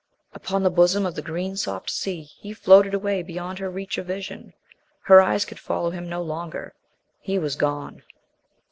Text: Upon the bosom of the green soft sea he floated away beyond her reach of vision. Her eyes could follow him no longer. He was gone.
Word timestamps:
Upon 0.33 0.63
the 0.63 0.71
bosom 0.71 1.05
of 1.05 1.13
the 1.13 1.21
green 1.21 1.55
soft 1.55 1.91
sea 1.91 2.23
he 2.23 2.53
floated 2.55 2.95
away 2.95 3.21
beyond 3.21 3.59
her 3.59 3.69
reach 3.69 3.99
of 3.99 4.07
vision. 4.07 4.53
Her 5.03 5.21
eyes 5.21 5.45
could 5.45 5.59
follow 5.59 5.91
him 5.91 6.09
no 6.09 6.23
longer. 6.23 6.73
He 7.19 7.37
was 7.37 7.55
gone. 7.55 8.01